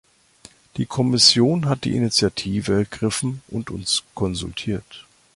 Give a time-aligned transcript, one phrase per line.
[0.77, 5.05] Die Kommission hat die Initiative ergriffen und uns konsultiert.